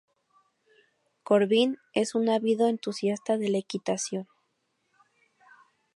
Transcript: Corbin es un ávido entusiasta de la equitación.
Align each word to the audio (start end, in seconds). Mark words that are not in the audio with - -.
Corbin 1.23 1.77
es 1.93 2.15
un 2.15 2.27
ávido 2.29 2.67
entusiasta 2.67 3.37
de 3.37 3.49
la 3.49 3.59
equitación. 3.59 4.27